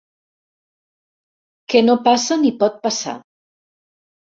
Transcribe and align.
Que 1.75 1.85
no 1.91 1.99
passa 2.11 2.41
ni 2.43 2.57
pot 2.67 2.85
passar. 2.91 3.19